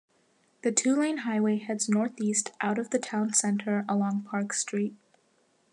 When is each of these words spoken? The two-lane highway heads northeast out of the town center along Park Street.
The 0.63 0.71
two-lane 0.71 1.17
highway 1.17 1.59
heads 1.59 1.87
northeast 1.87 2.49
out 2.59 2.79
of 2.79 2.89
the 2.89 2.97
town 2.97 3.33
center 3.33 3.85
along 3.87 4.23
Park 4.23 4.51
Street. 4.53 4.95